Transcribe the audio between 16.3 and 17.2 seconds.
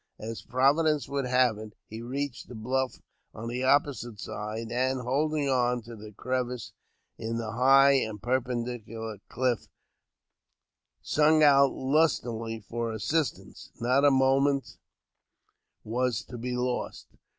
be lost.